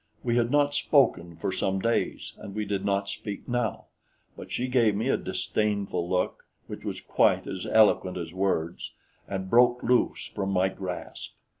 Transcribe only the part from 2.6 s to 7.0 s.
did not speak now; but she gave me a disdainful look, which was